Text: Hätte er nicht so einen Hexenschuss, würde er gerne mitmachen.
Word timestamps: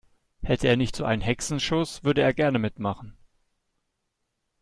Hätte 0.41 0.67
er 0.67 0.77
nicht 0.77 0.95
so 0.95 1.05
einen 1.05 1.21
Hexenschuss, 1.21 2.03
würde 2.03 2.21
er 2.21 2.33
gerne 2.33 2.57
mitmachen. 2.57 3.15